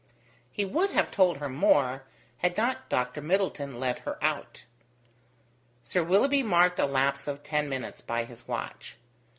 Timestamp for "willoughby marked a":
6.03-6.87